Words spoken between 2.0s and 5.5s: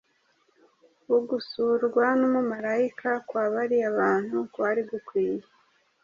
n’umumarayika kwa bariya bantu kwari gukwiye